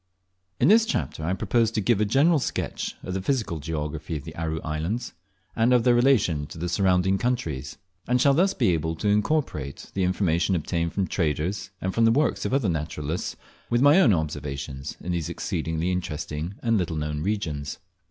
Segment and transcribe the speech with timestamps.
[0.59, 4.23] IN this chapter I propose to give a general sketch of the physical geography of
[4.23, 5.13] the Aru Islands,
[5.55, 7.77] and of their relation to the surrounding countries;
[8.07, 12.11] and shall thus be able to incorporate the information obtained from traders, and from the
[12.11, 13.35] works of other naturalists
[13.69, 17.77] with my own observations in these exceedingly interesting and little known regions.